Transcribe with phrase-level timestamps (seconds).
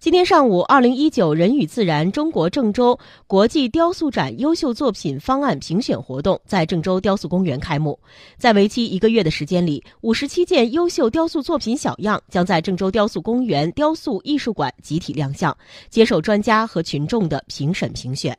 [0.00, 8.00] 今天上午二零一九人与自然中国郑州国际雕塑展优秀作品方案评选活动在郑州雕塑公园开幕。
[8.38, 15.54] 在为期一个月的时间里五十七件优秀雕塑作品小样将在郑州雕塑公园雕塑艺术馆集体亮相
[15.90, 18.34] 接受专家和群众的评审评选。